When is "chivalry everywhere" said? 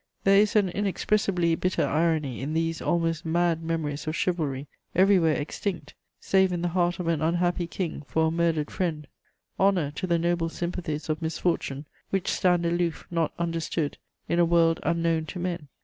4.15-5.35